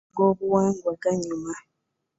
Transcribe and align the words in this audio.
Amazina 0.03 0.15
g'obuwangwa 0.17 0.91
ganyuma. 1.03 1.53